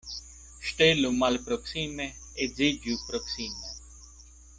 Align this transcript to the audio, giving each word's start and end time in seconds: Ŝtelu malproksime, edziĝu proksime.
Ŝtelu 0.67 1.11
malproksime, 1.17 2.07
edziĝu 2.47 2.97
proksime. 3.11 3.75